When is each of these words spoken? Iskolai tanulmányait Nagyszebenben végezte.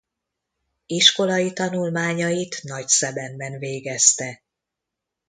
Iskolai 0.85 1.53
tanulmányait 1.53 2.63
Nagyszebenben 2.63 3.57
végezte. 3.59 4.43